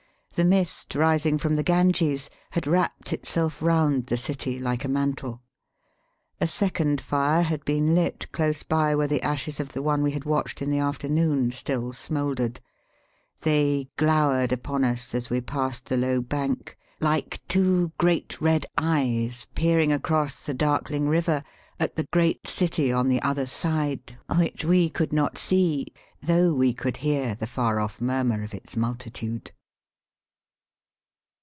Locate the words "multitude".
28.77-29.51